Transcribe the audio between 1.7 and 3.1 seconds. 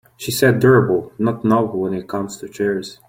when it comes to chairs.